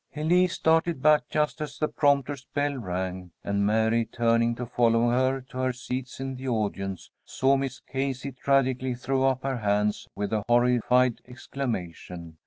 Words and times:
Elise 0.15 0.57
darted 0.57 0.99
back 1.03 1.29
just 1.29 1.61
as 1.61 1.77
the 1.77 1.87
prompter's 1.87 2.45
bell 2.55 2.75
rang, 2.75 3.29
and 3.43 3.67
Mary, 3.67 4.03
turning 4.03 4.55
to 4.55 4.65
follow 4.65 5.11
her 5.11 5.41
to 5.41 5.57
their 5.59 5.73
seats 5.73 6.19
in 6.19 6.37
the 6.37 6.47
audience, 6.47 7.11
saw 7.23 7.55
Miss 7.55 7.81
Casey 7.81 8.31
tragically 8.31 8.95
throw 8.95 9.25
up 9.25 9.43
her 9.43 9.57
hands, 9.57 10.07
with 10.15 10.33
a 10.33 10.43
horrified 10.49 11.21
exclamation. 11.27 12.39